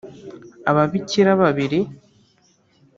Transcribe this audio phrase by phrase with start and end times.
[0.69, 1.79] ababikira babiri